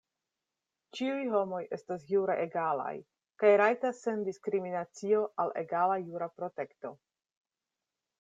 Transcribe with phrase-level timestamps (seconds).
[0.99, 2.93] Ĉiuj homoj estas jure egalaj,
[3.43, 6.93] kaj rajtas sen diskriminacio al egala jura protekto.